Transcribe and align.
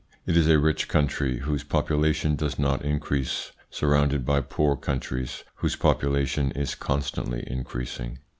It 0.25 0.35
is 0.35 0.47
a 0.47 0.57
rich 0.57 0.87
country, 0.87 1.41
whose 1.41 1.63
population 1.63 2.35
does 2.35 2.57
not 2.57 2.83
increase, 2.83 3.51
surrounded 3.69 4.25
by 4.25 4.41
poor 4.41 4.75
countries 4.75 5.43
whose 5.57 5.75
population 5.75 6.49
is 6.53 6.73
constantly 6.73 7.43
increasing. 7.45 8.17